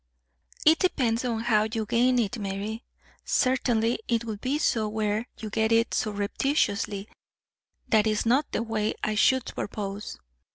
"It 0.65 0.79
depends 0.79 1.21
how 1.21 1.67
you 1.71 1.85
gain 1.85 2.17
it, 2.17 2.39
Mary. 2.39 2.83
Certainly 3.23 3.99
it 4.07 4.23
would 4.25 4.41
be 4.41 4.57
so 4.57 4.89
were 4.89 5.19
you 5.19 5.25
to 5.37 5.49
get 5.51 5.71
it 5.71 5.93
surreptitiously. 5.93 7.07
That 7.87 8.07
is 8.07 8.25
not 8.25 8.51
the 8.51 8.63
way 8.63 8.95
I 9.03 9.13
should 9.13 9.45
propose. 9.45 10.17